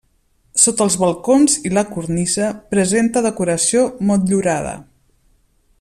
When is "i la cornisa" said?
1.69-2.49